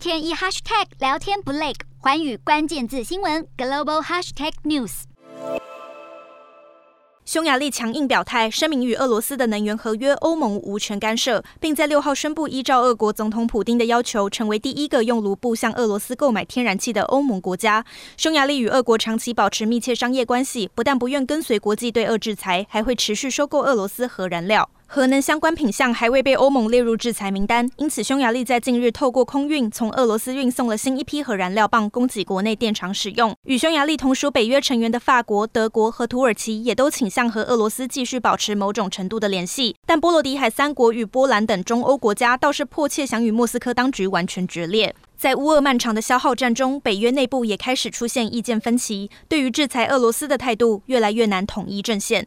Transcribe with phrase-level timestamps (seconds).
[0.00, 5.02] 天一 hashtag 聊天不累，寰宇关键字新闻 global hashtag news。
[7.26, 17.84] 匈牙利强硬表态，声明与俄罗斯的能源合约，欧盟无权干涉，并在六号宣布依照俄国总统普丁的要求，成为第一个用卢布向俄罗斯购买天然气的欧盟国家。
[18.16, 24.70] 匈牙利与俄国长期保持密切商业关系，不但不愿跟随国际对俄制裁，还会持续收购俄罗斯核燃料。
[24.92, 33.32] 核能相关品项还未被欧盟列入制裁名单，因此匈牙利在近日透过空运从俄罗斯运送了新一批核燃料棒，供给国内电厂使用。
[33.44, 44.92] 与匈牙利同属北约成员的法国、德国和土耳其也都倾向和俄罗斯继续保持某种程度的联系，但波罗的海三国与波兰等中欧国家倒是迫切想与莫斯科当局完全决裂。
[45.16, 52.26] 在乌俄漫长的消耗战中，北约内部也开始出现意见分歧，对于制裁俄罗斯的态度越来越难统一阵线。